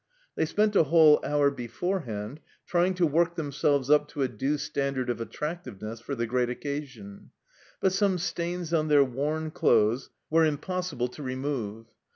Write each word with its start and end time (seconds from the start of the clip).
They 0.35 0.45
spent 0.47 0.75
a 0.75 0.85
whole 0.85 1.19
hour 1.23 1.51
beforehand 1.51 2.39
trying 2.65 2.95
to 2.95 3.05
work 3.05 3.35
themselves 3.35 3.91
up 3.91 4.07
to 4.07 4.23
a 4.23 4.27
due 4.27 4.57
standard 4.57 5.11
of 5.11 5.21
attractiveness 5.21 5.99
for 5.99 6.15
the 6.15 6.25
great 6.25 6.49
occasion; 6.49 7.29
but 7.81 7.93
some 7.93 8.17
stains 8.17 8.73
on 8.73 8.87
their 8.87 9.03
worn 9.03 9.51
clothes 9.51 10.09
were 10.31 10.43
impossible 10.43 11.09
to 11.09 11.21
remove. 11.21 11.85